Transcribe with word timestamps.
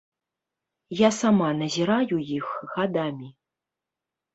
Я 1.01 1.09
сама 1.21 1.49
назіраю 1.61 2.15
іх 2.41 2.45
гадамі. 2.75 3.35